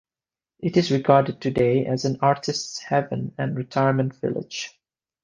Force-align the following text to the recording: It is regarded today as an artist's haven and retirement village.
It 0.57 0.77
is 0.77 0.89
regarded 0.89 1.39
today 1.39 1.85
as 1.85 2.05
an 2.05 2.17
artist's 2.23 2.79
haven 2.79 3.35
and 3.37 3.55
retirement 3.55 4.15
village. 4.15 4.75